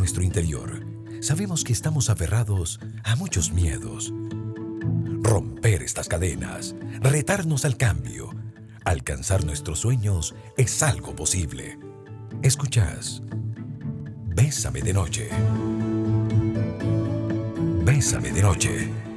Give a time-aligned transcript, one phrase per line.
[0.00, 0.86] nuestro interior,
[1.20, 4.10] sabemos que estamos aferrados a muchos miedos.
[5.20, 8.30] Romper estas cadenas, retarnos al cambio,
[8.86, 11.78] alcanzar nuestros sueños es algo posible.
[12.40, 13.20] Escuchas.
[14.34, 15.28] Bésame de noche.
[17.84, 19.09] Bésame de noche.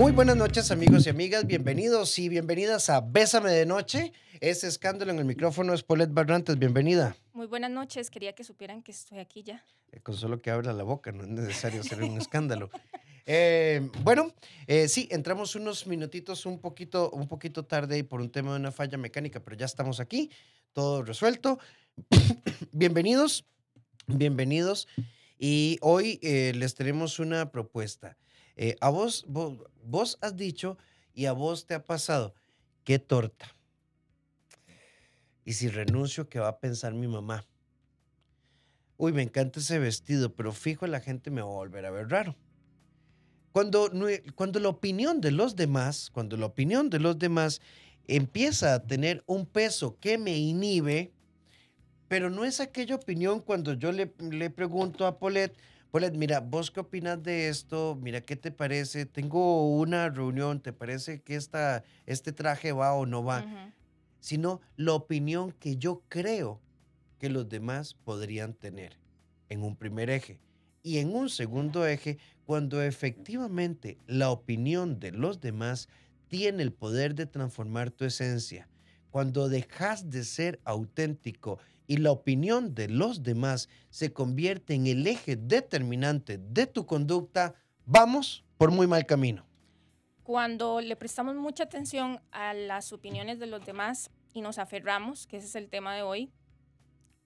[0.00, 4.14] Muy buenas noches amigos y amigas, bienvenidos y bienvenidas a Bésame de Noche.
[4.40, 7.14] Ese escándalo en el micrófono es Paulette Barrantes, bienvenida.
[7.34, 9.62] Muy buenas noches, quería que supieran que estoy aquí ya.
[9.92, 12.70] Eh, Con solo que abra la boca, no es necesario hacer un escándalo.
[13.26, 14.32] Eh, bueno,
[14.66, 18.56] eh, sí, entramos unos minutitos un poquito, un poquito tarde y por un tema de
[18.56, 20.30] una falla mecánica, pero ya estamos aquí,
[20.72, 21.58] todo resuelto.
[22.72, 23.44] bienvenidos,
[24.06, 24.88] bienvenidos.
[25.38, 28.16] Y hoy eh, les tenemos una propuesta.
[28.62, 30.76] Eh, a vos, vos, vos has dicho
[31.14, 32.34] y a vos te ha pasado,
[32.84, 33.56] qué torta.
[35.46, 37.46] Y si renuncio, ¿qué va a pensar mi mamá?
[38.98, 42.10] Uy, me encanta ese vestido, pero fijo la gente me va a volver a ver
[42.10, 42.36] raro.
[43.52, 43.90] Cuando,
[44.34, 47.62] cuando la opinión de los demás, cuando la opinión de los demás
[48.08, 51.14] empieza a tener un peso que me inhibe,
[52.08, 55.56] pero no es aquella opinión cuando yo le, le pregunto a Paulette,
[55.90, 57.98] Paulette, mira, ¿vos qué opinas de esto?
[58.00, 59.06] Mira, ¿qué te parece?
[59.06, 63.40] Tengo una reunión, ¿te parece que esta, este traje va o no va?
[63.40, 63.72] Ujú.
[64.20, 66.60] Sino la opinión que yo creo
[67.18, 68.98] que los demás podrían tener
[69.48, 70.38] en un primer eje.
[70.82, 75.88] Y en un segundo eje, cuando efectivamente la opinión de los demás
[76.28, 78.68] tiene el poder de transformar tu esencia.
[79.10, 81.58] Cuando dejas de ser auténtico
[81.90, 87.56] y la opinión de los demás se convierte en el eje determinante de tu conducta,
[87.84, 89.44] vamos por muy mal camino.
[90.22, 95.38] Cuando le prestamos mucha atención a las opiniones de los demás y nos aferramos, que
[95.38, 96.30] ese es el tema de hoy,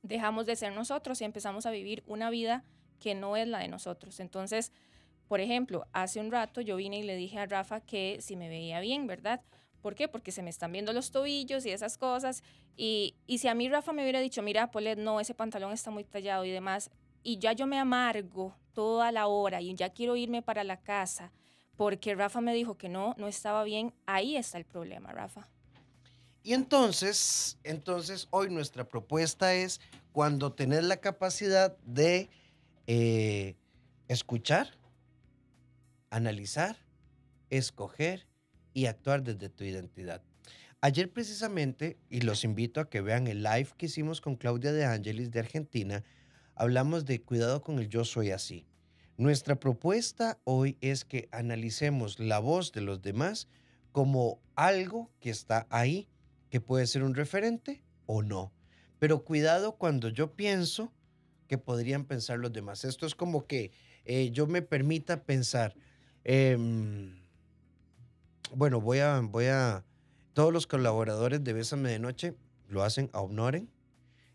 [0.00, 2.64] dejamos de ser nosotros y empezamos a vivir una vida
[3.00, 4.18] que no es la de nosotros.
[4.18, 4.72] Entonces,
[5.28, 8.48] por ejemplo, hace un rato yo vine y le dije a Rafa que si me
[8.48, 9.42] veía bien, ¿verdad?
[9.84, 10.08] ¿Por qué?
[10.08, 12.42] Porque se me están viendo los tobillos y esas cosas.
[12.74, 15.90] Y, y si a mí Rafa me hubiera dicho, mira, Polet, no, ese pantalón está
[15.90, 16.90] muy tallado y demás,
[17.22, 21.32] y ya yo me amargo toda la hora y ya quiero irme para la casa
[21.76, 25.50] porque Rafa me dijo que no, no estaba bien, ahí está el problema, Rafa.
[26.42, 32.30] Y entonces, entonces hoy nuestra propuesta es cuando tenés la capacidad de
[32.86, 33.54] eh,
[34.08, 34.78] escuchar,
[36.08, 36.78] analizar,
[37.50, 38.26] escoger
[38.74, 40.22] y actuar desde tu identidad.
[40.82, 44.84] Ayer precisamente, y los invito a que vean el live que hicimos con Claudia de
[44.84, 46.04] Angelis de Argentina,
[46.54, 48.66] hablamos de cuidado con el yo soy así.
[49.16, 53.48] Nuestra propuesta hoy es que analicemos la voz de los demás
[53.92, 56.08] como algo que está ahí,
[56.50, 58.52] que puede ser un referente o no.
[58.98, 60.92] Pero cuidado cuando yo pienso
[61.46, 62.84] que podrían pensar los demás.
[62.84, 63.70] Esto es como que
[64.04, 65.76] eh, yo me permita pensar,
[66.24, 67.23] em,
[68.52, 69.84] bueno, voy a, voy a,
[70.32, 72.34] todos los colaboradores de Bésame de Noche
[72.68, 73.70] lo hacen a honoren.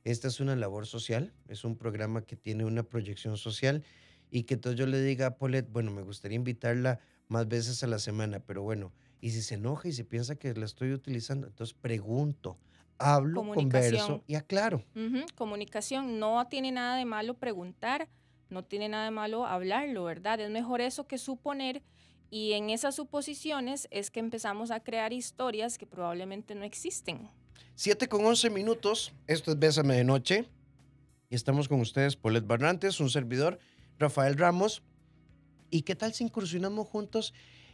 [0.04, 3.84] Esta es una labor social, es un programa que tiene una proyección social
[4.32, 7.88] y que entonces yo le diga a Paulette, bueno, me gustaría invitarla más veces a
[7.88, 11.48] la semana, pero bueno, y si se enoja y se piensa que la estoy utilizando,
[11.48, 12.58] entonces pregunto,
[12.98, 14.84] hablo, converso y aclaro.
[14.96, 18.08] Ujú, Comunicación, no tiene nada de malo preguntar,
[18.50, 20.40] no tiene nada de malo hablarlo, ¿verdad?
[20.40, 21.84] Es mejor eso que suponer
[22.32, 27.28] y en esas suposiciones es que empezamos a crear historias que probablemente no existen.
[27.76, 30.46] 7 con 11 minutos, esto es Bésame de Noche.
[31.30, 33.60] Y estamos con ustedes, Paulette Barrantes, un servidor,
[34.00, 34.82] Rafael Ramos.
[35.70, 37.34] ¿Y qué tal si incursionamos juntos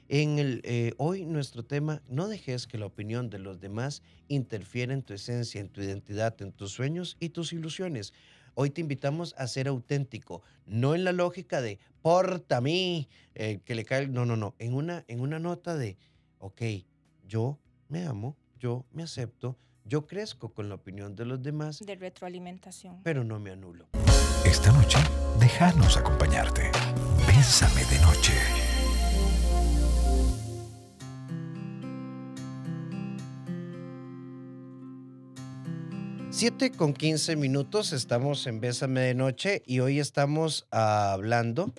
[0.10, 2.02] en el, eh, hoy nuestro tema?
[2.08, 6.40] No dejes que la opinión de los demás interfiera en tu esencia, en tu identidad,
[6.42, 8.14] en tus sueños y tus ilusiones.
[8.56, 13.60] Hoy te invitamos a ser auténtico, no en la lógica de porta a mí, eh,
[13.66, 14.04] que le cae.
[14.04, 14.14] el-".
[14.14, 14.56] No, no, no.
[14.60, 15.98] En una, en una nota de,
[16.40, 16.62] ok,
[17.28, 21.96] yo me amo, yo me acepto, yo crezco con la opinión de los demás, De
[21.96, 23.02] retroalimentación.
[23.04, 23.88] pero no me anulo.
[24.46, 25.00] Esta noche,
[25.40, 26.72] déjanos acompañarte.
[27.28, 28.32] Bésame de noche.
[36.36, 41.74] 7 con 15 minutos, estamos en Bésame de Noche y hoy estamos hablando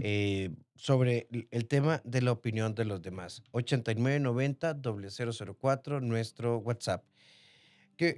[0.00, 3.42] eh, sobre el- tema de la opinión de los demás.
[3.52, 7.04] 8990-004, nuestro WhatsApp.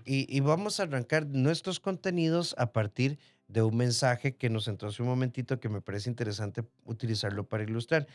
[0.07, 3.19] Y vamos a arrancar nuestros contenidos a partir
[3.49, 7.65] de un mensaje que nos entró hace un momentito que me parece interesante utilizarlo para
[7.65, 8.07] ilustrar.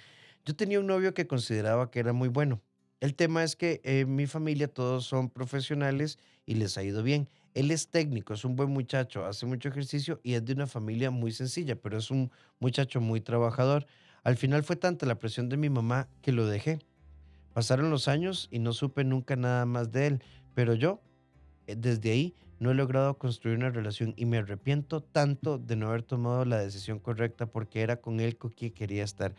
[0.45, 2.61] Yo tenía un novio que consideraba que era muy bueno.
[2.99, 7.29] El tema es que en mi familia todos son profesionales y les ha ido bien.
[7.53, 11.09] Él es técnico, es un buen muchacho, hace mucho ejercicio y es de una familia
[11.09, 12.29] muy sencilla, pero es un
[12.59, 13.85] muchacho muy trabajador.
[14.23, 16.79] Al final fue tanta la presión de mi mamá que lo dejé.
[17.53, 20.23] Pasaron los años y no supe nunca nada más de él,
[20.53, 21.01] pero yo,
[21.67, 25.87] eh, desde ahí, no he logrado construir una relación y me arrepiento tanto de no
[25.87, 29.33] haber tomado la decisión correcta porque era con él con quien quería estar.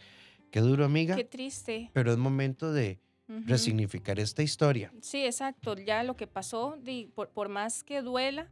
[0.51, 1.15] Qué duro, amiga.
[1.15, 1.91] Qué triste.
[1.93, 2.99] Pero es momento de
[3.47, 4.93] Resignificar esta historia.
[5.01, 5.75] Sí, exacto.
[5.77, 6.77] Ya lo que pasó,
[7.15, 8.51] por, por más que duela,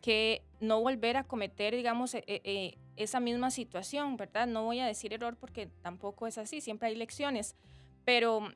[0.00, 4.46] que no volver a cometer, digamos, e- e- e- esa misma situación, ¿verdad?
[4.46, 7.56] No voy a decir error porque tampoco es así, siempre hay lecciones,
[8.04, 8.50] pero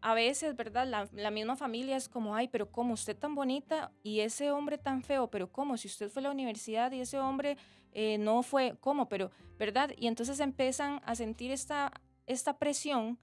[0.00, 0.86] a veces, ¿verdad?
[0.86, 4.78] La, la misma familia es como, ay, pero ¿cómo usted tan bonita y ese hombre
[4.78, 5.28] tan feo?
[5.28, 5.76] Pero ¿cómo?
[5.76, 7.56] Si usted fue a la universidad y ese hombre
[7.92, 9.08] eh, no fue, ¿cómo?
[9.08, 9.90] Pero, ¿verdad?
[9.96, 11.92] Y entonces empiezan a sentir esta,
[12.26, 13.18] esta presión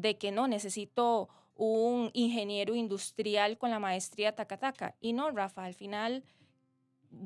[0.00, 4.94] de que no, necesito un ingeniero industrial con la maestría taca-taca.
[5.00, 6.22] Y no, Rafa, al final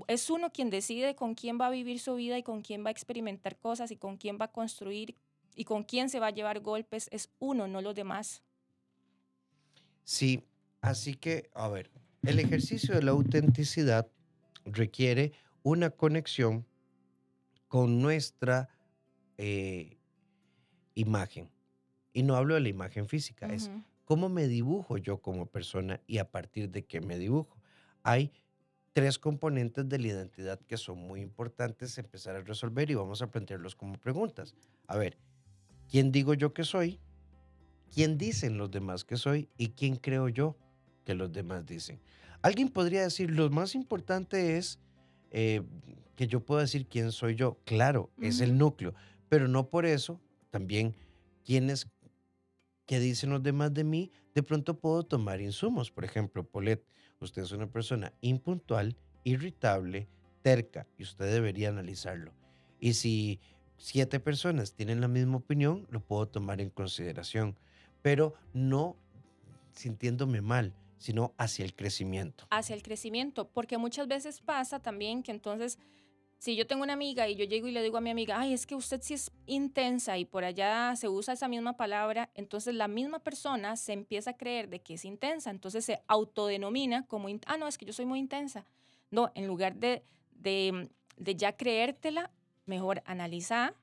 [0.08, 2.88] es uno quien decide con quién va a vivir su vida y con quién va
[2.88, 5.16] a experimentar cosas y con quién va a construir
[5.54, 7.08] y con quién se va a llevar golpes.
[7.12, 8.42] Es uno, no los demás.
[10.04, 10.42] Sí,
[10.80, 11.90] así que, a ver,
[12.22, 14.08] el ejercicio de la autenticidad
[14.64, 15.32] requiere
[15.62, 16.66] una conexión
[17.68, 18.70] con nuestra
[19.36, 19.98] eh,
[20.94, 21.50] imagen.
[22.12, 23.82] Y no hablo de la imagen física, es Ujú.
[24.04, 27.56] cómo me dibujo yo como persona y a partir de qué me dibujo.
[28.02, 28.32] Hay
[28.92, 33.30] tres componentes de la identidad que son muy importantes empezar a resolver y vamos a
[33.30, 34.54] plantearlos como preguntas.
[34.86, 35.18] A ver,
[35.88, 37.00] ¿quién digo yo que soy?
[37.94, 39.48] ¿Quién dicen los demás que soy?
[39.58, 40.56] ¿Y quién creo yo
[41.04, 42.00] que los demás dicen?
[42.40, 44.78] Alguien podría decir, lo más importante es
[45.30, 45.62] eh,
[46.16, 47.58] que yo pueda decir quién soy yo.
[47.64, 48.94] Claro, es el núcleo,
[49.28, 50.20] pero no por eso
[50.50, 50.94] también
[51.44, 51.86] quiénes
[52.86, 55.90] qué dicen los demás de mí, de pronto puedo tomar insumos.
[55.90, 56.84] Por ejemplo, Polet,
[57.20, 60.08] usted es una persona impuntual, irritable,
[60.42, 62.32] terca, y usted debería analizarlo.
[62.80, 63.40] Y si
[63.76, 67.58] siete personas tienen la misma opinión, lo puedo tomar en consideración,
[68.02, 68.96] pero no
[69.72, 72.46] sintiéndome mal, sino hacia el crecimiento.
[72.50, 75.78] hacia el crecimiento, porque muchas veces pasa también que entonces,
[76.42, 78.52] si yo tengo una amiga y yo llego y le digo a mi amiga, ay,
[78.52, 82.74] es que usted sí es intensa y por allá se usa esa misma palabra, entonces
[82.74, 87.28] la misma persona se empieza a creer de que es intensa, entonces se autodenomina como,
[87.46, 88.66] ah, no, es que yo soy muy intensa.
[89.12, 90.02] No, en lugar de,
[90.32, 90.88] de,
[91.36, 92.32] ya creértela,
[92.66, 93.76] mejor analiza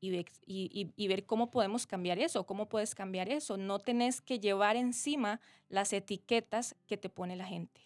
[0.00, 3.56] y, ve- y ver cómo podemos cambiar eso, cómo puedes cambiar eso.
[3.56, 7.80] No tenés que llevar encima las etiquetas que te pone la gente.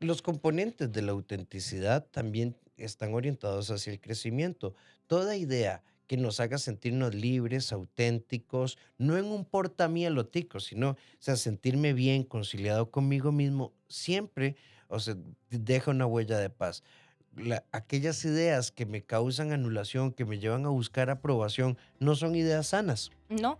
[0.00, 4.74] Los componentes de la autenticidad también están orientados hacia el crecimiento.
[5.06, 11.36] Toda idea que nos haga sentirnos libres, auténticos, no en un portamielotico, sino, o sea,
[11.36, 14.56] sentirme bien, conciliado conmigo mismo, siempre,
[14.88, 15.16] o sea,
[15.50, 16.82] deja una huella de paz.
[17.36, 22.34] La- aquellas ideas que me causan anulación, que me llevan a buscar aprobación, no son
[22.36, 23.10] ideas sanas.
[23.30, 23.58] ¿no?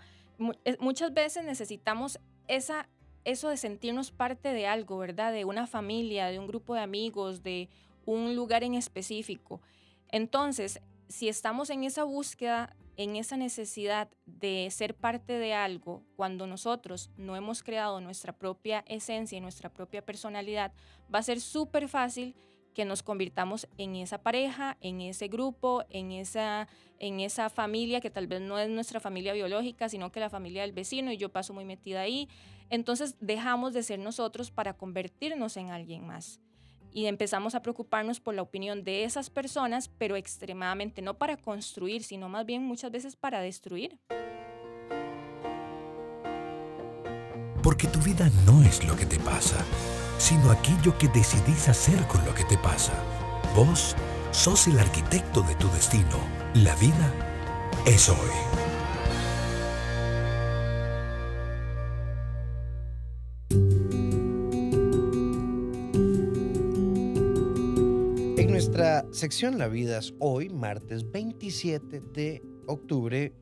[0.64, 2.88] Es- Muchas veces necesitamos esa,
[3.24, 5.32] eso de sentirnos parte de algo, ¿verdad?
[5.32, 7.68] De una familia, de un grupo de amigos, de
[8.06, 9.60] un lugar en específico.
[10.10, 16.46] Entonces, si estamos en esa búsqueda, en esa necesidad de ser parte de algo, cuando
[16.46, 20.72] nosotros no hemos creado nuestra propia esencia y nuestra propia personalidad,
[21.12, 22.36] va a ser súper fácil
[22.74, 28.10] que nos convirtamos en esa pareja, en ese grupo, en esa en esa familia que
[28.10, 31.28] tal vez no es nuestra familia biológica, sino que la familia del vecino y yo
[31.30, 32.28] paso muy metida ahí.
[32.70, 36.40] Entonces dejamos de ser nosotros para convertirnos en alguien más.
[36.96, 42.04] Y empezamos a preocuparnos por la opinión de esas personas, pero extremadamente no para construir,
[42.04, 43.98] sino más bien muchas veces para destruir.
[47.64, 49.64] Porque tu vida no es lo que te pasa,
[50.18, 52.92] sino aquello que decidís hacer con lo que te pasa.
[53.56, 53.96] Vos
[54.30, 56.20] sos el arquitecto de tu destino.
[56.54, 57.12] La vida
[57.86, 58.63] es hoy.
[69.24, 73.32] Sección La vida es hoy, martes 27 de octubre,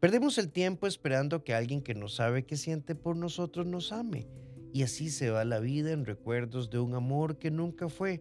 [0.00, 4.26] perdemos el tiempo esperando que alguien que no sabe qué siente por nosotros nos ame.
[4.72, 8.20] Y así se va la vida en recuerdos de un amor que nunca fue.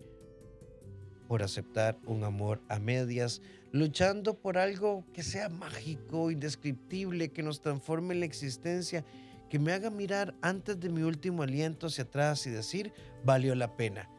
[1.27, 7.59] Por aceptar un amor a medias, luchando por algo que sea mágico, indescriptible, que nos
[7.59, 9.03] transforme la existencia,
[9.49, 13.75] que me haga mirar antes de mi último aliento hacia atrás y decir, valió la
[13.75, 14.11] pena.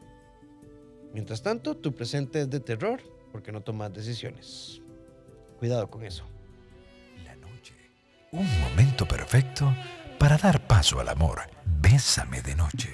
[1.13, 3.01] Mientras tanto, tu presente es de terror
[3.31, 4.81] porque no tomas decisiones.
[5.59, 6.25] Cuidado con eso.
[7.25, 7.75] La noche.
[8.31, 9.73] Un momento perfecto
[10.17, 11.41] para dar paso al amor.
[11.65, 12.89] Bésame de noche.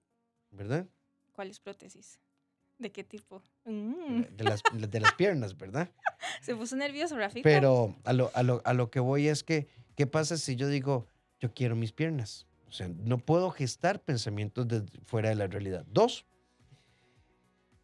[0.52, 0.86] ¿Verdad?
[1.32, 2.20] ¿Cuáles prótesis?
[2.78, 3.42] ¿De qué tipo?
[3.66, 4.22] Mm.
[4.38, 5.90] De, las, de las piernas, ¿verdad?
[6.42, 7.44] Se puso nervioso, Rafita.
[7.44, 10.68] Pero a lo, a, lo, a lo que voy es que, ¿qué pasa si yo
[10.68, 11.08] digo,
[11.40, 12.46] yo quiero mis piernas?
[12.68, 15.84] O sea, no puedo gestar pensamientos de, fuera de la realidad.
[15.90, 16.28] Dos,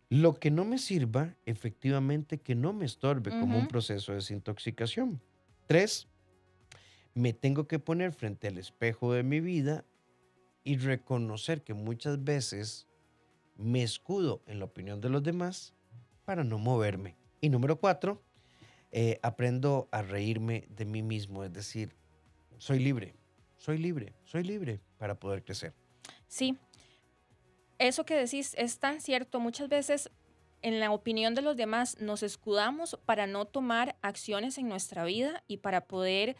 [0.08, 5.20] lo que no me sirva, efectivamente, que no me estorbe como un proceso de desintoxicación.
[5.66, 6.10] Tres,
[7.14, 9.86] me tengo que poner frente al espejo de mi vida
[10.64, 12.88] y reconocer que muchas veces
[13.58, 15.74] me escudo en la opinión de los demás
[16.26, 17.18] para no moverme.
[17.42, 18.22] Y número cuatro,
[18.92, 21.96] eh, aprendo a reírme de mí mismo, es decir,
[22.58, 23.16] soy libre,
[23.58, 25.74] soy libre, soy libre para poder crecer.
[26.28, 26.58] Sí,
[27.80, 29.40] eso que decís es tan cierto.
[29.40, 30.12] Muchas veces
[30.62, 35.44] en la opinión de los demás nos escudamos para no tomar acciones en nuestra vida
[35.48, 36.36] y para poder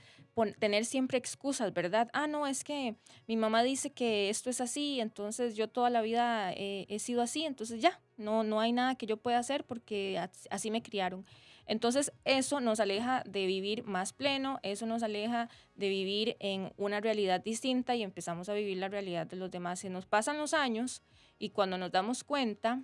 [0.60, 2.10] tener siempre excusas, ¿verdad?
[2.14, 2.96] Ah, no, es que
[3.28, 7.22] mi mamá dice que esto es así, entonces yo toda la vida eh, he sido
[7.22, 10.82] así, entonces ya, no, no hay nada que yo pueda hacer porque as- así me
[10.82, 11.26] criaron.
[11.68, 17.00] Entonces eso nos aleja de vivir más pleno, eso nos aleja de vivir en una
[17.02, 19.80] realidad distinta y empezamos a vivir la realidad de los demás.
[19.80, 21.02] Se nos pasan los años
[21.40, 22.82] y cuando nos damos cuenta,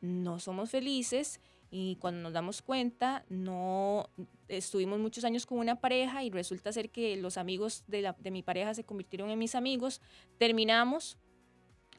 [0.00, 1.40] no somos felices
[1.70, 4.08] y cuando nos damos cuenta, no
[4.48, 8.30] estuvimos muchos años con una pareja y resulta ser que los amigos de, la- de
[8.30, 10.00] mi pareja se convirtieron en mis amigos,
[10.38, 11.16] terminamos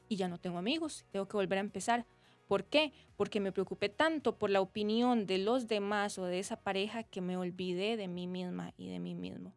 [0.08, 2.04] y ya no tengo amigos, tengo que volver a empezar.
[2.48, 2.92] ¿Por qué?
[3.16, 7.22] Porque me preocupé tanto por la opinión de los demás o de esa pareja que
[7.22, 9.54] me olvidé de mí misma y de mí mismo.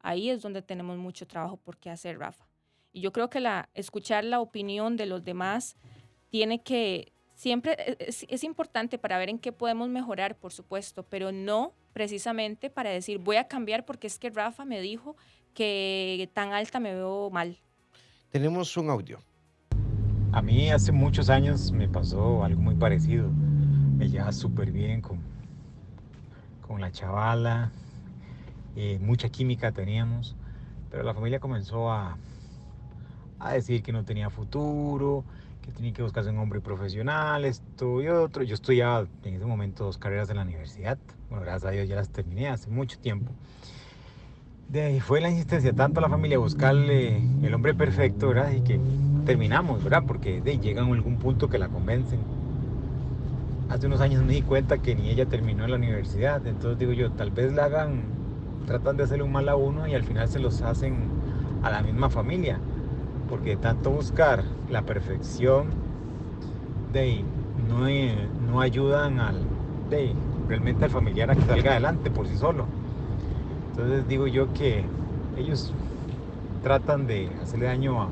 [0.00, 2.46] Ahí es donde tenemos mucho trabajo por qué hacer, Rafa.
[2.90, 5.76] Y yo creo que la, escuchar la opinión de los demás
[6.30, 11.32] tiene que, siempre es, es importante para ver en qué podemos mejorar, por supuesto, pero
[11.32, 15.16] no precisamente para decir voy a cambiar porque es que Rafa me dijo
[15.54, 17.58] que tan alta me veo mal.
[18.30, 19.18] Tenemos un audio.
[20.32, 23.28] A mí hace muchos años me pasó algo muy parecido.
[23.98, 25.20] Me llevaba súper bien con,
[26.66, 27.70] con la chavala,
[28.74, 30.34] eh, mucha química teníamos,
[30.90, 32.16] pero la familia comenzó a,
[33.38, 35.24] a decir que no tenía futuro,
[35.62, 38.42] que tenía que buscarse un hombre profesional, esto y otro.
[38.42, 40.98] Yo estudiaba en ese momento dos carreras en la universidad,
[41.30, 43.32] bueno, gracias a Dios ya las terminé hace mucho tiempo.
[44.68, 48.52] De ahí fue la insistencia tanto a la familia buscarle el hombre perfecto, ¿verdad?
[48.52, 48.80] Y que
[49.24, 50.02] terminamos, ¿verdad?
[50.06, 52.20] Porque de llegan a algún punto que la convencen.
[53.68, 56.92] Hace unos años me di cuenta que ni ella terminó en la universidad, entonces digo
[56.92, 58.02] yo, tal vez la hagan,
[58.66, 60.96] tratan de hacerle un mal a uno y al final se los hacen
[61.62, 62.58] a la misma familia,
[63.32, 65.70] porque tanto buscar la perfección,
[66.92, 67.24] de
[67.66, 69.40] no, eh, no ayudan al,
[69.88, 70.12] de
[70.48, 72.66] realmente al familiar a que salga adelante por sí solo.
[73.70, 74.84] Entonces digo yo que
[75.38, 75.72] ellos
[76.62, 78.10] tratan de hacerle daño a,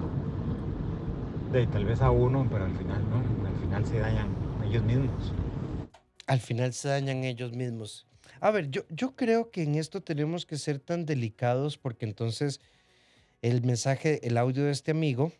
[1.52, 4.28] de tal vez a uno, pero al final no, al final se dañan
[4.66, 5.34] ellos mismos.
[6.28, 8.06] Al final se dañan ellos mismos.
[8.40, 12.62] A ver, yo, yo creo que en esto tenemos que ser tan delicados porque entonces
[13.42, 15.32] el mensaje, el audio de este amigo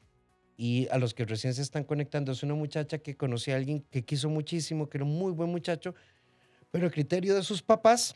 [0.57, 3.81] y a los que recién se están conectando es una muchacha que conocí a alguien
[3.91, 5.95] que quiso muchísimo, que era un muy buen muchacho,
[6.71, 8.15] pero a criterio de sus papás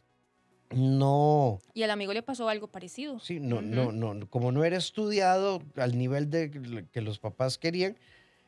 [0.71, 3.21] no, Y al amigo le pasó algo parecido.
[3.21, 7.97] sí, no, no, no, como no era estudiado al nivel de que los papás querían,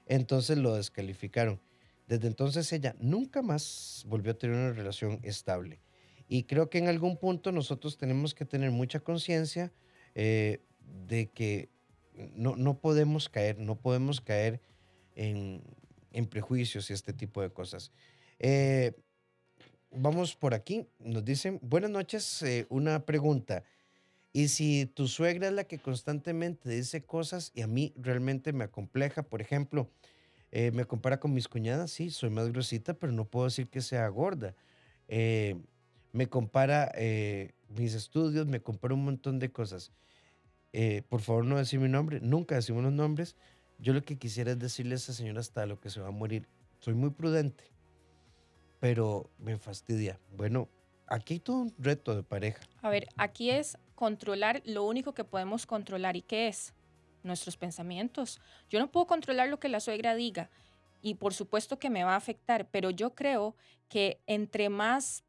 [0.07, 1.61] entonces lo descalificaron.
[2.09, 5.81] Desde entonces ella nunca más volvió a tener una relación estable.
[6.29, 9.73] Y creo que en algún punto nosotros tenemos que tener mucha conciencia
[10.15, 10.61] eh,
[11.07, 11.69] de que
[12.35, 14.61] no, no podemos caer, no podemos caer
[15.15, 15.63] en,
[16.17, 17.93] en prejuicios y este tipo de cosas.
[18.39, 18.93] Eh,
[19.91, 23.65] vamos por aquí, nos dicen, buenas noches, eh, una pregunta.
[24.33, 28.65] Y si tu suegra es la que constantemente dice cosas y a mí realmente me
[28.65, 29.91] acompleja, por ejemplo,
[30.53, 33.81] eh, me compara con mis cuñadas, sí, soy más gruesita, pero no puedo decir que
[33.81, 34.55] sea gorda.
[36.13, 36.93] Me compara
[37.69, 39.93] mis estudios, me compró un montón de cosas.
[40.79, 43.35] Eh, por favor, no decir mi nombre, nunca decimos los nombres.
[43.79, 46.11] Yo lo que quisiera es decirle a esa señora hasta lo que se va a
[46.11, 46.47] morir.
[46.81, 47.65] Soy muy prudente,
[48.79, 50.21] pero me fastidia.
[50.37, 50.69] Bueno,
[51.07, 52.61] aquí hay todo un reto de pareja.
[52.83, 56.15] A ver, aquí es controlar lo único que podemos controlar.
[56.15, 56.75] ¿Y qué es?
[57.23, 58.39] Nuestros pensamientos.
[58.69, 60.51] Yo no puedo controlar lo que la suegra diga
[61.01, 63.57] y por supuesto que me va a afectar, pero yo creo
[63.89, 65.25] que entre más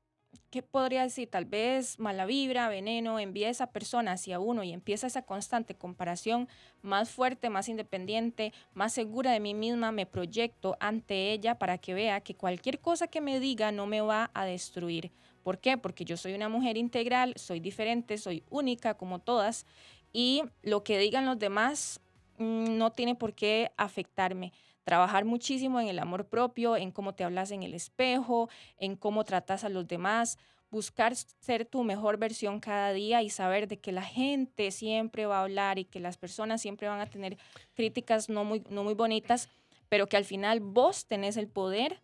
[0.49, 1.29] ¿qué podría decir?
[1.29, 5.75] Tal vez mala vibra, veneno, envía a esa persona hacia uno y empieza esa constante
[5.75, 6.47] comparación
[6.81, 11.93] más fuerte, más independiente, más segura de mí misma, me proyecto ante ella para que
[11.93, 15.11] vea que cualquier cosa que me diga no me va a destruir.
[15.43, 15.77] ¿Por qué?
[15.77, 19.65] Porque yo soy una mujer integral, soy diferente, soy única como todas
[20.11, 22.01] y lo que digan los demás
[22.37, 24.51] mm, no tiene por qué afectarme
[24.87, 29.25] trabajar muchísimo en el amor propio, en cómo te hablas en el espejo, en cómo
[29.25, 30.37] tratas a los demás,
[30.71, 35.39] buscar ser tu mejor versión cada día y saber de que la gente siempre va
[35.39, 37.37] a hablar y que las personas siempre van a tener
[37.73, 39.49] críticas no muy, no muy bonitas,
[39.89, 42.01] pero que al final vos tenés el poder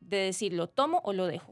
[0.00, 1.48] de decir lo tomo o lo dejo.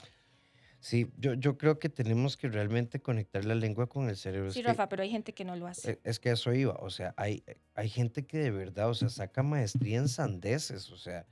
[0.87, 4.53] Sí, yo, yo creo que tenemos que realmente conectar la lengua con el cerebro.
[4.53, 5.91] Sí, Rafa, pero hay gente que no lo hace.
[5.91, 7.43] E, es que eso iba, o sea, hay,
[7.75, 11.27] hay gente que de verdad, o sea, saca maestría en sandeces, o sea,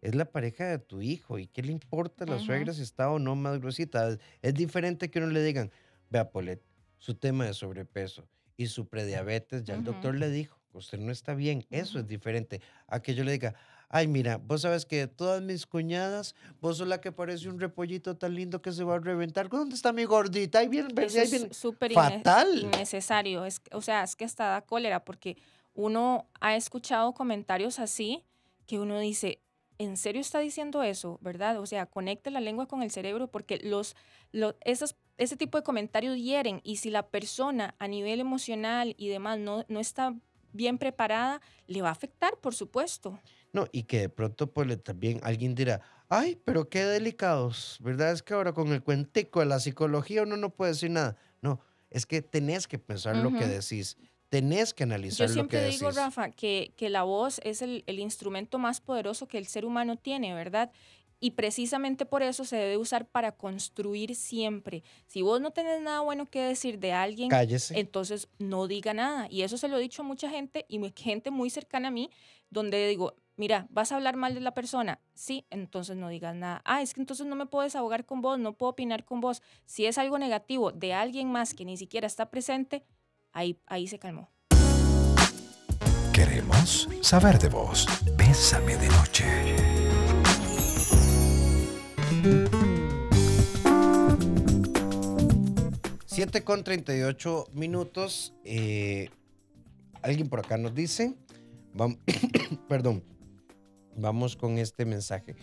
[0.00, 3.10] es la pareja de tu hijo y qué le importa a la suegra si está
[3.10, 4.16] o no más gruesita.
[4.42, 5.72] Es diferente que uno le digan,
[6.08, 6.62] vea, Polet,
[6.98, 11.34] su tema de sobrepeso y su prediabetes, ya el doctor le dijo, usted no está
[11.34, 13.56] bien, eso es diferente a que yo le diga,
[13.92, 18.16] Ay, mira, vos sabes que todas mis cuñadas, vos sos la que parece un repollito
[18.16, 19.48] tan lindo que se va a reventar.
[19.48, 20.60] ¿Dónde está mi gordita?
[20.60, 21.52] Ahí viene, ahí viene.
[21.52, 22.56] súper fatal.
[22.56, 23.44] innecesario.
[23.44, 25.36] Es, o sea, es que hasta da cólera porque
[25.74, 28.22] uno ha escuchado comentarios así
[28.64, 29.40] que uno dice,
[29.78, 31.18] ¿en serio está diciendo eso?
[31.20, 31.58] ¿Verdad?
[31.58, 33.96] O sea, conecta la lengua con el cerebro porque los,
[34.30, 39.08] los esos, ese tipo de comentarios hieren y si la persona a nivel emocional y
[39.08, 40.14] demás no, no está
[40.52, 43.18] bien preparada, le va a afectar, por supuesto.
[43.52, 48.12] No, y que de pronto pues también alguien dirá, ay, pero qué delicados, ¿verdad?
[48.12, 51.16] Es que ahora con el cuentico de la psicología uno no puede decir nada.
[51.42, 51.60] No,
[51.90, 53.96] es que tenés que pensar lo que decís,
[54.28, 55.72] tenés que analizar lo que decís.
[55.72, 59.38] Yo siempre digo, Rafa, que, que la voz es el, el instrumento más poderoso que
[59.38, 60.70] el ser humano tiene, ¿verdad?
[61.20, 64.82] Y precisamente por eso se debe usar para construir siempre.
[65.06, 67.78] Si vos no tenés nada bueno que decir de alguien, Cállese.
[67.78, 69.26] entonces no diga nada.
[69.30, 72.10] Y eso se lo he dicho a mucha gente y gente muy cercana a mí,
[72.48, 74.98] donde digo, mira, ¿vas a hablar mal de la persona?
[75.14, 76.62] Sí, entonces no digas nada.
[76.64, 79.42] Ah, es que entonces no me puedo desahogar con vos, no puedo opinar con vos.
[79.66, 82.82] Si es algo negativo de alguien más que ni siquiera está presente,
[83.32, 84.30] ahí, ahí se calmó.
[86.14, 87.86] Queremos saber de vos.
[88.16, 89.79] Bésame de noche.
[96.20, 98.34] 7 con 38 minutos.
[98.44, 99.08] Eh,
[100.02, 101.16] alguien por acá nos dice,
[101.72, 101.98] vamos,
[102.68, 103.02] perdón,
[103.96, 105.34] vamos con este mensaje.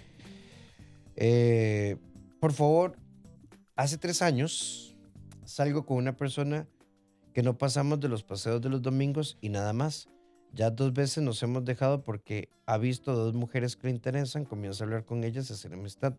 [1.16, 1.98] Eh,
[2.40, 2.96] por favor,
[3.76, 4.96] hace tres años
[5.46, 6.68] salgo con una persona
[7.34, 10.10] que no pasamos de los paseos de los domingos y nada más.
[10.54, 14.84] Ya dos veces nos hemos dejado porque ha visto dos mujeres que le interesan, comienza
[14.84, 16.13] a hablar con ellas, a hacer amistad.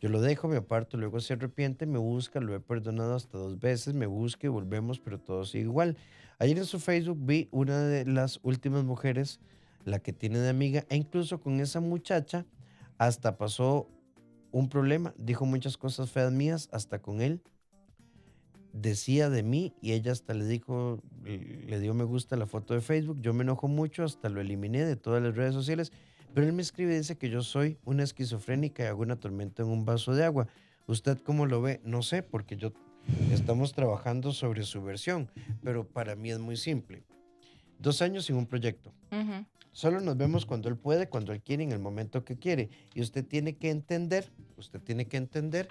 [0.00, 3.60] Yo lo dejo, me aparto, luego se arrepiente, me busca, lo he perdonado hasta dos
[3.60, 5.98] veces, me busca y volvemos, pero todo sigue igual.
[6.38, 9.40] Ayer en su Facebook vi una de las últimas mujeres,
[9.84, 12.46] la que tiene de amiga, e incluso con esa muchacha
[12.96, 13.88] hasta pasó
[14.52, 17.42] un problema, dijo muchas cosas feas mías, hasta con él.
[18.72, 22.80] Decía de mí y ella hasta le dijo, le dio me gusta la foto de
[22.80, 23.20] Facebook.
[23.20, 25.92] Yo me enojo mucho, hasta lo eliminé de todas las redes sociales
[26.34, 29.62] pero él me escribe y dice que yo soy una esquizofrénica y hago una tormenta
[29.62, 30.48] en un vaso de agua.
[30.86, 31.80] ¿Usted cómo lo ve?
[31.84, 32.72] No sé, porque yo
[33.32, 35.30] estamos trabajando sobre su versión,
[35.62, 37.04] pero para mí es muy simple.
[37.78, 38.92] Dos años sin un proyecto.
[39.72, 42.70] Solo nos vemos cuando él puede, cuando él quiere, en el momento que quiere.
[42.94, 45.68] Y usted tiene que entender, usted tiene que entender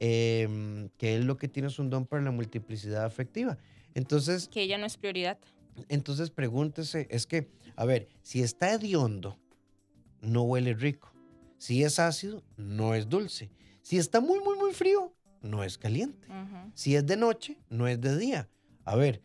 [0.00, 3.58] em, que él lo que tiene es un don para la multiplicidad afectiva.
[3.94, 4.48] Entonces...
[4.48, 5.38] Que ella no es prioridad.
[5.88, 9.38] Entonces pregúntese, es que, a ver, si está hediondo,
[10.22, 11.12] no huele rico.
[11.58, 13.50] Si es ácido, no es dulce.
[13.82, 16.26] Si está muy, muy, muy frío, no es caliente.
[16.74, 18.48] Si es de noche, no es de día.
[18.84, 19.22] A ver,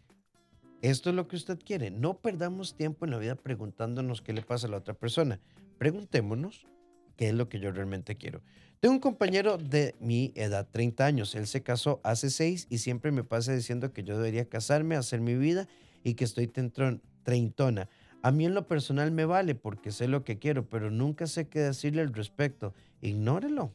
[0.81, 1.89] esto es lo que usted quiere.
[1.89, 5.39] No perdamos tiempo en la vida preguntándonos qué le pasa a la otra persona.
[5.77, 6.67] Preguntémonos
[7.15, 8.41] qué es lo que yo realmente quiero.
[8.79, 11.33] Tengo un compañero de mi edad, 30 años.
[11.33, 15.21] Él se casó hace 6 y siempre me pasa diciendo que yo debería casarme, hacer
[15.21, 15.67] mi vida
[16.03, 17.89] y que estoy treintona.
[18.23, 21.47] A mí en lo personal me vale porque sé lo que quiero, pero nunca sé
[21.47, 22.73] qué decirle al respecto.
[23.01, 23.71] Ignórelo.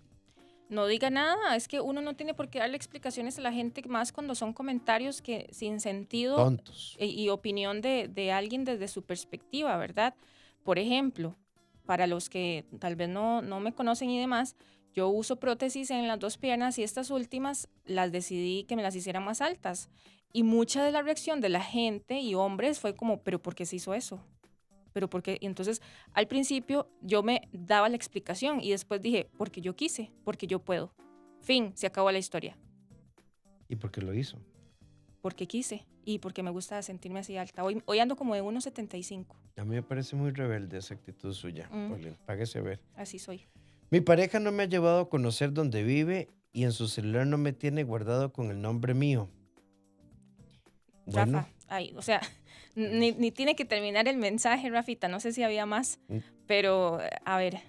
[0.69, 1.55] no diga nada.
[1.57, 4.53] Es que uno no tiene por qué darle explicaciones a la gente, más cuando son
[4.53, 6.97] comentarios que sin sentido Tontos.
[6.99, 10.15] y, y opinión de, de alguien desde su perspectiva, ¿verdad?
[10.65, 11.37] Por ejemplo,
[11.87, 14.57] para los que tal vez no, no me conocen y demás,
[14.95, 18.95] yo uso prótesis en las dos piernas y estas últimas las decidí que me las
[18.95, 19.89] hicieran más altas.
[20.33, 23.67] Y mucha de la reacción de la gente y hombres fue como, pero ¿por qué
[23.67, 24.25] se hizo eso?
[24.93, 29.61] Pero porque y entonces al principio yo me daba la explicación y después dije, porque
[29.61, 30.95] yo quise, porque yo puedo.
[31.41, 32.57] Fin, se acabó la historia.
[33.69, 34.39] ¿Y por qué lo hizo?
[35.21, 37.65] Porque quise y porque me gusta sentirme así alta.
[37.65, 39.27] Hoy, hoy ando como de 1,75.
[39.57, 41.69] A mí me parece muy rebelde esa actitud suya.
[41.71, 42.15] Mm.
[42.27, 42.81] Páguese a ver.
[42.95, 43.47] Así soy.
[43.91, 47.39] Mi pareja no me ha llevado a conocer dónde vive y en su celular no
[47.39, 49.29] me tiene guardado con el nombre mío.
[51.13, 52.21] Bueno, Rafa, ay, o sea,
[52.75, 55.09] ni, ni tiene que terminar el mensaje, Rafita.
[55.09, 56.19] No sé si había más, Mm.
[56.47, 57.61] pero a ver,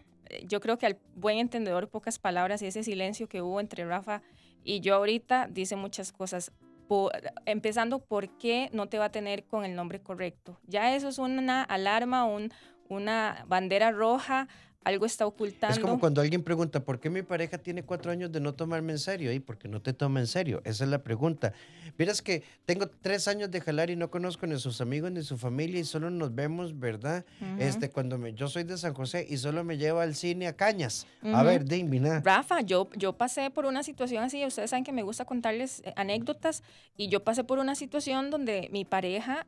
[0.48, 4.22] yo creo que al buen entendedor, pocas palabras y ese silencio que hubo entre Rafa
[4.64, 6.52] y yo ahorita dice muchas cosas.
[6.88, 7.12] Por-
[7.46, 10.60] empezando, ¿por qué no te va a tener con el nombre correcto?
[10.68, 12.52] Ya eso es una alarma, un,
[12.90, 14.48] una bandera roja,
[14.84, 15.74] algo está ocultando.
[15.74, 18.92] es como cuando alguien pregunta, ¿por qué mi pareja tiene cuatro años de no tomarme
[18.94, 19.32] en serio?
[19.32, 20.62] Y porque no te toma en serio.
[20.66, 21.54] Esa es la pregunta.
[21.98, 25.22] Vieras que tengo tres años de jalar y no conozco ni a sus amigos ni
[25.24, 27.26] su familia y solo nos vemos, ¿verdad?
[27.40, 27.62] Ujú.
[27.62, 30.54] Este, cuando me, yo soy de San José y solo me lleva al cine a
[30.56, 31.08] Cañas.
[31.24, 31.46] A Ujú.
[31.46, 32.22] ver, dime, nada.
[32.24, 35.94] Rafa, yo, yo pasé por una situación así, ustedes saben que me gusta contarles eh,
[35.96, 36.64] anécdotas,
[36.98, 39.46] y yo pasé por una situación donde mi pareja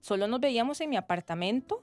[0.00, 1.82] solo nos veíamos en mi apartamento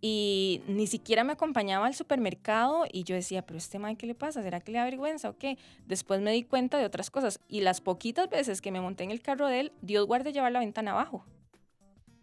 [0.00, 4.14] y ni siquiera me acompañaba al supermercado y yo decía, pero este man, ¿qué le
[4.14, 4.42] pasa?
[4.42, 5.58] ¿Será que le da vergüenza o qué?
[5.86, 9.10] Después me di cuenta de otras cosas y las poquitas veces que me monté en
[9.10, 11.24] el carro de él, Dios guarde llevar la ventana abajo.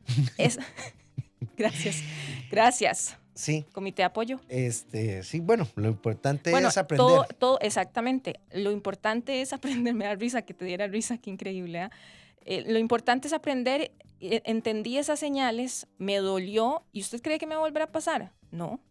[0.37, 0.59] Es...
[1.57, 2.01] gracias,
[2.49, 3.17] gracias.
[3.33, 4.39] Sí, Comité de apoyo.
[4.49, 7.05] este, sí, bueno, lo importante Bueno, es aprender.
[7.05, 8.39] todo, todo, exactamente.
[8.51, 11.81] Lo importante es aprender, me da risa que te diera risa, qué increíble.
[11.81, 11.91] ¿ah?
[12.45, 17.47] Eh, lo importante es aprender, eh, entendí esas señales, me dolió, ¿y usted cree que
[17.47, 18.33] me va a volver a pasar?
[18.51, 18.81] No.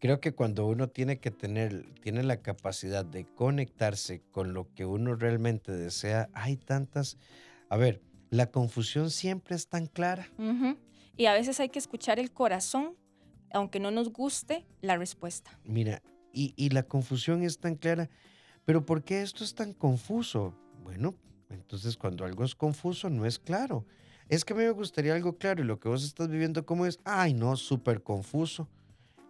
[0.00, 4.86] Creo que cuando uno tiene que tener, tiene la capacidad de conectarse con lo que
[4.86, 7.18] uno realmente desea, hay tantas.
[7.68, 10.28] A ver, la confusión siempre es tan clara.
[11.16, 12.96] Y a veces hay que escuchar el corazón,
[13.52, 15.58] aunque no nos guste la respuesta.
[15.64, 16.00] Mira,
[16.32, 18.08] y, y la confusión es tan clara.
[18.64, 20.54] Pero ¿por qué esto es tan confuso?
[20.84, 21.16] Bueno,
[21.50, 23.84] entonces cuando algo es confuso no es claro.
[24.28, 26.84] Es que a mí me gustaría algo claro y lo que vos estás viviendo como
[26.86, 28.68] es, ay no, súper confuso.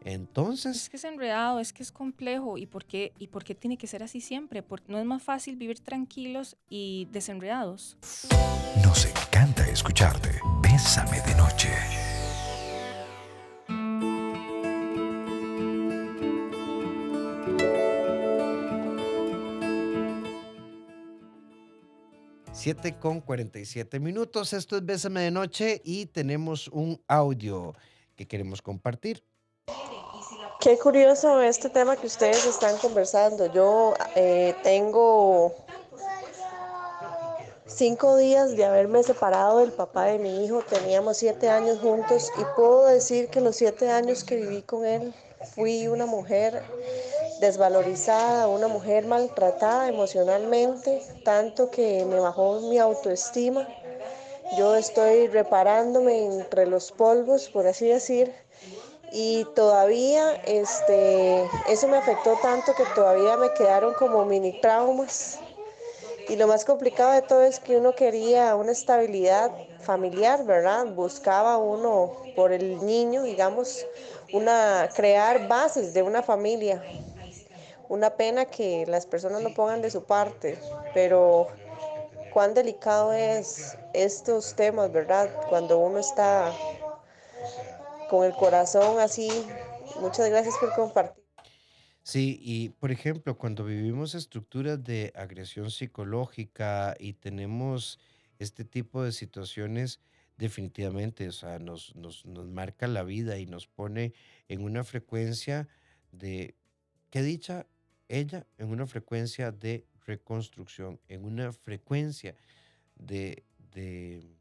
[0.01, 2.57] Es Entonces, que es enredado, es que es complejo.
[2.57, 4.63] ¿Y por qué, y por qué tiene que ser así siempre?
[4.63, 7.97] Porque no es más fácil vivir tranquilos y desenredados.
[8.83, 10.41] Nos encanta escucharte.
[10.63, 11.69] Bésame de noche.
[22.61, 24.53] Siete con 47 minutos.
[24.53, 27.73] Esto es Bésame de Noche y tenemos un audio
[28.17, 29.23] que queremos compartir.
[30.59, 33.47] Qué curioso este tema que ustedes están conversando.
[33.53, 35.55] Yo eh, tengo
[37.65, 40.61] cinco días de haberme separado del papá de mi hijo.
[40.63, 45.15] Teníamos siete años juntos y puedo decir que los siete años que viví con él
[45.55, 46.65] fui una mujer
[47.41, 53.67] desvalorizada, una mujer maltratada emocionalmente, tanto que me bajó mi autoestima.
[54.57, 58.33] Yo estoy reparándome entre los polvos, por así decir,
[59.13, 65.39] y todavía este, eso me afectó tanto que todavía me quedaron como mini traumas.
[66.29, 70.85] Y lo más complicado de todo es que uno quería una estabilidad familiar, ¿verdad?
[70.87, 73.87] Buscaba uno por el niño, digamos,
[74.33, 76.83] una crear bases de una familia.
[77.89, 80.59] Una pena que las personas no pongan de su parte,
[80.95, 81.49] pero
[82.33, 85.31] cuán delicado es estos temas, ¿verdad?
[85.49, 86.53] Cuando uno está
[88.09, 89.31] con el corazón así.
[90.01, 91.25] Muchas gracias por compartir.
[92.03, 97.99] Sí, y por ejemplo, cuando vivimos estructuras de agresión psicológica y tenemos
[98.39, 100.01] este tipo de situaciones,
[100.39, 104.15] definitivamente, o sea, nos, nos, nos marca la vida y nos pone
[104.49, 105.69] en una frecuencia
[106.13, 106.55] de,
[107.11, 107.67] ¿qué dicha
[108.09, 108.47] ella?
[108.59, 112.37] En una frecuencia de reconstrucción, en una frecuencia
[112.97, 114.37] de, de,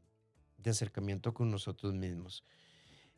[0.58, 2.44] de acercamiento con nosotros mismos.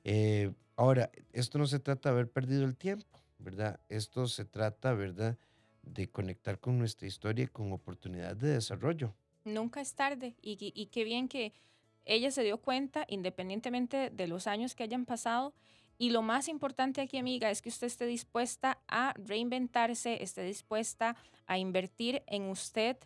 [0.05, 3.81] Eh, ahora, esto no se trata de haber perdido el tiempo, ¿verdad?
[3.89, 5.39] Esto se trata, ¿verdad?,
[5.83, 9.15] de conectar con nuestra historia y con oportunidad de desarrollo.
[9.45, 11.53] Nunca es tarde y, y- y qué bien que
[12.05, 15.55] ella se dio cuenta, independientemente de los años que hayan pasado,
[16.01, 21.15] Y lo más importante aquí, amiga, es que usted esté dispuesta a reinventarse, esté dispuesta
[21.45, 22.97] a invertir en usted,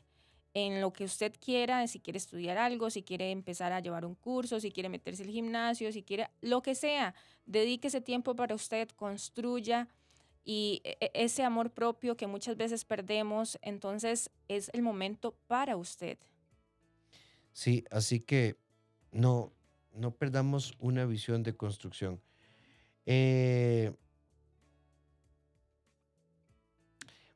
[0.55, 4.15] en lo que usted quiera, si quiere estudiar algo, si quiere empezar a llevar un
[4.15, 7.17] curso, si quiere meterse al gimnasio, si quiere lo que sea.
[7.47, 9.89] Dedique ese tiempo para usted, construya
[10.45, 15.77] y e, e, ese amor propio que muchas veces perdemos, entonces es el momento para
[15.77, 16.17] usted.
[17.53, 18.55] Sí, así que
[19.11, 19.53] no,
[19.93, 22.21] no perdamos una visión de construcción.
[23.07, 23.93] Eh,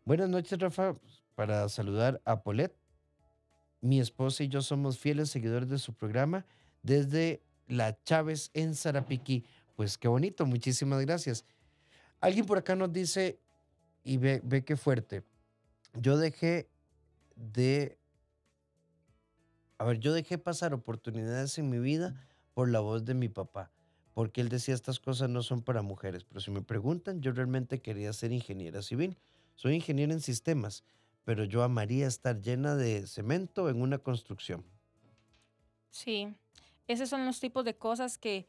[0.04, 0.96] buenas noches, Rafa,
[1.34, 2.74] para saludar a Polet.
[3.80, 6.46] Mi esposa y yo somos fieles seguidores de su programa
[6.82, 9.44] desde La Chávez en Zarapiquí.
[9.76, 11.44] Pues qué bonito, muchísimas gracias.
[12.20, 13.38] Alguien por acá nos dice,
[14.02, 15.22] y ve, ve qué fuerte,
[15.94, 16.68] yo dejé
[17.36, 17.98] de,
[19.78, 23.70] a ver, yo dejé pasar oportunidades en mi vida por la voz de mi papá,
[24.18, 27.78] porque él decía estas cosas no son para mujeres, pero si me preguntan, yo realmente
[27.78, 29.16] quería ser ingeniera civil.
[29.54, 30.82] Soy ingeniera en sistemas,
[31.22, 34.64] pero yo amaría estar llena de cemento en una construcción.
[35.90, 36.34] Sí,
[36.88, 38.48] esos son los tipos de cosas que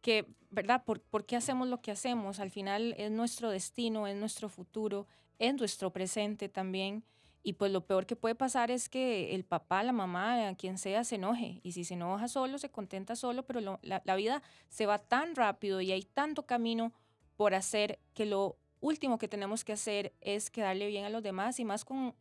[0.00, 0.82] que, ¿verdad?
[0.84, 2.40] ¿Por, ¿Por, qué hacemos lo que hacemos?
[2.40, 5.06] Al final es nuestro destino, es nuestro futuro,
[5.38, 7.04] es nuestro presente también.
[7.42, 11.04] Y pues lo peor que puede pasar es que el papá, la mamá, quien sea,
[11.04, 11.60] se enoje.
[11.62, 15.34] Y si se enoja solo, se contenta solo, pero la, la vida se va tan
[15.34, 16.92] rápido y hay tanto camino
[17.36, 21.60] por hacer que lo último que tenemos que hacer es quedarle bien a los demás
[21.60, 22.14] y más con,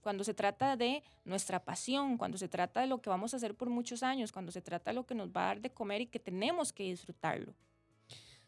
[0.00, 3.54] cuando se trata de nuestra pasión, cuando se trata de lo que vamos a hacer
[3.54, 6.02] por muchos años, cuando se trata de lo que nos va a dar de comer
[6.02, 7.54] y que tenemos que disfrutarlo.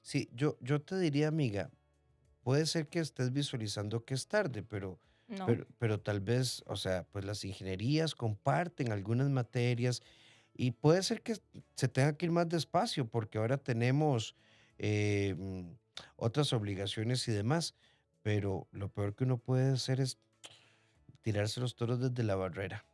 [0.00, 1.70] Sí, yo, yo te diría, amiga,
[2.42, 4.98] puede ser que estés visualizando que es tarde, pero,
[5.46, 10.02] pero, pero, tal vez, o sea, pues las ingenierías comparten algunas materias
[10.54, 11.36] y puede ser que
[11.74, 14.34] se tenga que ir más despacio porque ahora tenemos...
[14.78, 15.36] Eh,
[16.16, 17.74] otras obligaciones y demás,
[18.22, 20.18] pero lo peor que uno puede hacer es
[21.22, 22.84] tirarse los toros desde la barrera.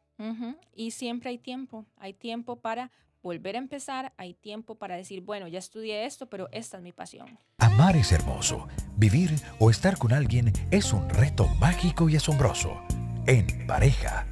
[0.75, 2.91] Y siempre hay tiempo, hay tiempo para
[3.23, 6.93] volver a empezar, hay tiempo para decir, bueno, ya estudié esto, pero esta es mi
[6.93, 7.39] pasión.
[7.59, 12.81] Amar es hermoso, vivir o estar con alguien es un reto mágico y asombroso.
[13.27, 14.27] En pareja,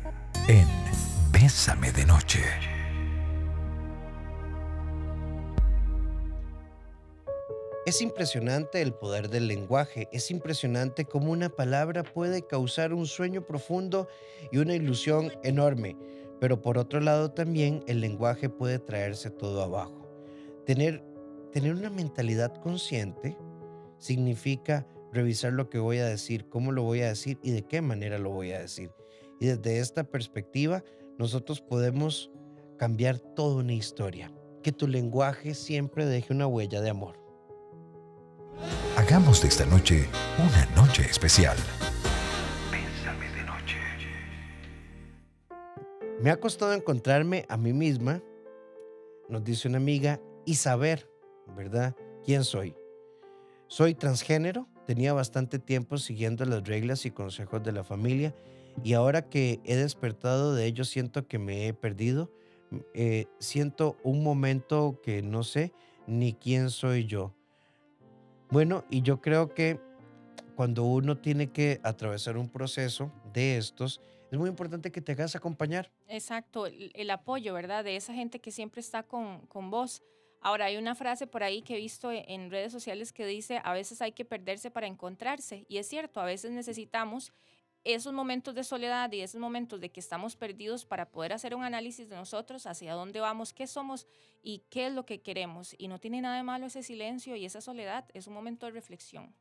[0.49, 0.66] en
[1.33, 2.40] Bésame de Noche.
[7.87, 13.46] Es impresionante el poder del lenguaje, es impresionante cómo una palabra puede causar un sueño
[13.46, 14.09] profundo
[14.51, 15.96] y una ilusión enorme,
[16.40, 20.07] pero por otro lado también el lenguaje puede traerse todo abajo.
[20.64, 21.03] Tener,
[21.53, 23.37] tener una mentalidad consciente
[23.99, 27.81] significa revisar lo que voy a decir, cómo lo voy a decir y de qué
[27.81, 28.90] manera lo voy a decir.
[29.40, 30.85] Y desde esta perspectiva
[31.18, 32.31] nosotros podemos
[32.77, 34.33] cambiar toda una historia.
[34.62, 37.18] Que tu lenguaje siempre deje una huella de amor.
[38.96, 41.57] Hagamos de esta noche una noche especial.
[46.26, 48.20] Me ha costado encontrarme a mí misma,
[49.28, 51.08] nos dice una amiga, y saber,
[51.56, 52.74] ¿verdad?, quién soy.
[53.68, 58.34] Soy transgénero, tenía bastante tiempo siguiendo las reglas y consejos de la familia
[58.82, 62.32] y ahora que he despertado de ello siento que me he perdido,
[62.92, 65.72] eh, siento un momento que no sé
[66.08, 67.36] ni quién soy yo.
[68.50, 69.78] Bueno, y yo creo que
[70.56, 75.36] cuando uno tiene que atravesar un proceso de estos, es muy importante que te hagas
[75.36, 75.90] acompañar.
[76.08, 77.84] Exacto, el, apoyo, ¿verdad?
[77.84, 80.02] De esa gente que siempre está con, con vos.
[80.40, 83.60] Ahora, hay una frase por ahí que he visto e, en redes sociales que dice,
[83.64, 85.64] a veces hay que perderse para encontrarse.
[85.68, 87.32] Y es cierto, a veces necesitamos
[87.94, 91.62] esos momentos de soledad y esos momentos de que estamos perdidos para poder hacer un
[91.62, 94.08] análisis de nosotros, hacia dónde vamos, qué somos
[94.42, 95.74] y qué es lo que queremos.
[95.78, 98.72] Y no tiene nada de malo ese silencio y esa soledad, es un momento de
[98.72, 99.32] reflexión.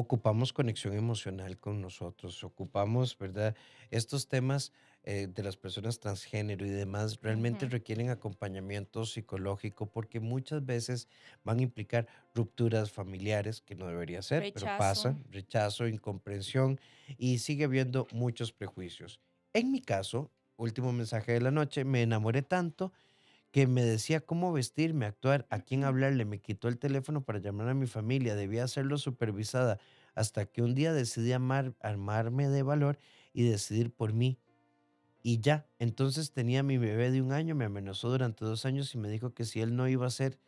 [0.00, 3.56] Ocupamos conexión emocional con nosotros, ocupamos, ¿verdad?
[3.90, 10.64] Estos temas eh, de las personas transgénero y demás realmente requieren acompañamiento psicológico porque muchas
[10.64, 11.08] veces
[11.42, 16.78] van a implicar rupturas familiares, que no debería ser, pero pasa, rechazo, incomprensión
[17.16, 19.18] y sigue habiendo muchos prejuicios.
[19.52, 22.92] En mi caso, último mensaje de la noche, me enamoré tanto
[23.50, 27.68] que me decía cómo vestirme, actuar, a quién hablarle, me quitó el teléfono para llamar
[27.68, 29.78] a mi familia, debía hacerlo supervisada,
[30.14, 32.98] hasta que un día decidí amar, armarme de valor
[33.32, 34.38] y decidir por mí
[35.22, 38.98] y ya, entonces tenía mi bebé de un año, me amenazó durante dos años y
[38.98, 40.38] me dijo que si él no iba a ser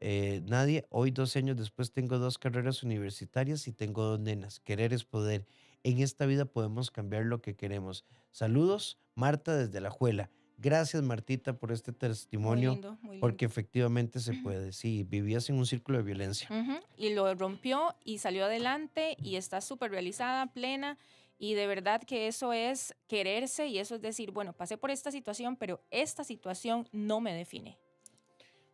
[0.00, 4.58] eh, nadie, hoy 12 años después tengo dos carreras universitarias y tengo dos nenas.
[4.60, 5.46] Querer es poder.
[5.84, 8.06] En esta vida podemos cambiar lo que queremos.
[8.30, 10.30] Saludos, Marta desde la Juela.
[10.62, 13.20] Gracias, Martita, por este Muy testimonio, lindo, muy lindo.
[13.20, 14.72] porque efectivamente se puede.
[14.72, 16.48] Sí, vivías en un círculo de violencia.
[16.96, 20.98] Y lo rompió y salió adelante y está súper realizada, plena.
[21.38, 25.10] Y de verdad que eso es quererse y eso es decir, bueno, pasé por esta
[25.10, 27.78] situación, pero esta situación no me define.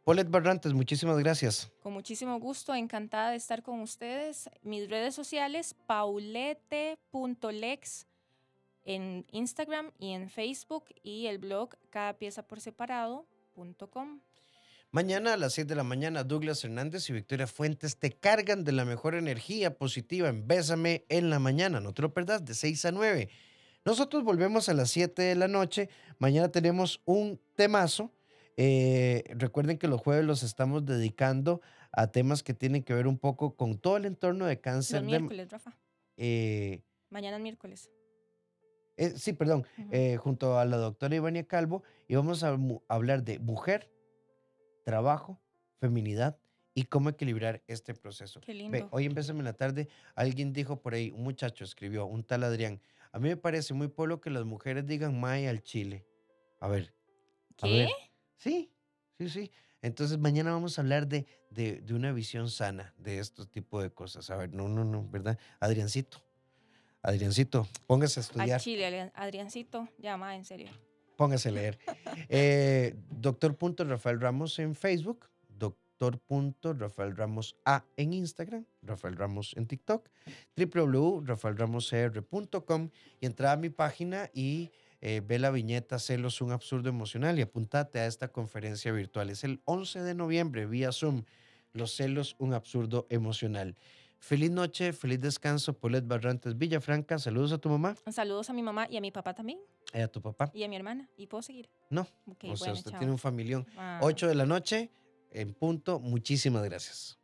[0.02, 1.70] Paulette Barrantes, muchísimas gracias.
[1.80, 4.50] Con muchísimo gusto, encantada de estar con ustedes.
[4.62, 8.06] Mis redes sociales, paulete.lex
[8.86, 14.20] en Instagram y en Facebook y el blog cada pieza por separado.com.
[14.92, 18.72] Mañana a las 7 de la mañana, Douglas Hernández y Victoria Fuentes te cargan de
[18.72, 21.80] la mejor energía positiva en Bésame en la mañana.
[21.80, 23.28] No te lo perdas, de 6 a 9.
[23.84, 25.88] Nosotros volvemos a las 7 de la noche.
[26.18, 28.12] Mañana tenemos un temazo.
[28.56, 31.60] Eh, recuerden que los jueves los estamos dedicando
[31.92, 35.02] a temas que tienen que ver un poco con todo el entorno de cáncer.
[35.02, 35.76] Los de- miércoles, Rafa.
[36.16, 37.90] eh, Mañana es miércoles.
[38.96, 39.92] Eh, sí, perdón, Ujú.
[39.92, 42.56] eh, junto a la doctora Ivania Calvo y vamos a
[42.88, 43.92] hablar de mujer,
[44.84, 45.42] trabajo,
[45.80, 46.40] feminidad
[46.74, 48.44] y cómo equilibrar este proceso.
[48.44, 48.90] Qué Ve, lindo.
[48.90, 52.44] hoy en Bésame en la tarde, alguien dijo por ahí, un muchacho escribió, un tal
[52.44, 52.82] Adrián,
[53.12, 56.06] a mí me parece muy pueblo que las mujeres digan May al chile.
[56.60, 56.94] A ver,
[57.60, 57.68] a ¿Qué?
[57.68, 57.98] ver.
[58.36, 58.74] Sí,
[59.18, 59.52] sí, sí.
[59.82, 63.92] Entonces mañana vamos a hablar de, de, de una visión sana de estos tipos de
[63.92, 64.30] cosas.
[64.30, 65.38] A ver, no, no, no, ¿verdad?
[65.60, 66.25] Adriancito,
[67.06, 68.60] Adriancito, póngase a estudiar.
[68.60, 70.70] Chile, Adrian- Adriancito, llama, en serio.
[71.16, 71.78] Póngase a leer.
[72.28, 73.54] Eh, doctor
[73.88, 76.20] Rafael Ramos en Facebook, doctor
[76.78, 80.08] Rafael Ramos A en Instagram, Rafael Ramos en TikTok,
[80.56, 82.90] www.rafaelramoscr.com
[83.20, 87.42] y entra a mi página y eh, ve la viñeta Celos, un absurdo emocional y
[87.42, 89.28] apuntate a esta conferencia virtual.
[89.30, 91.22] Es el 11 de noviembre vía Zoom,
[91.72, 93.76] Los celos, un absurdo emocional.
[94.18, 97.18] Feliz noche, feliz descanso, Paulette Barrantes Villafranca.
[97.18, 99.58] Saludos a tu mamá Saludos a mi mamá y a mi papá también,
[99.94, 100.50] y a tu papá.
[100.54, 101.08] y a mi hermana.
[101.16, 101.68] ¿Y puedo seguir?
[101.90, 102.98] No, Ok, o sea, bueno, usted chao.
[102.98, 103.66] tiene un familión.
[103.76, 104.00] Ah.
[104.02, 104.90] 8 de la noche
[105.30, 106.00] en punto.
[106.00, 107.14] Muchísimas gracias.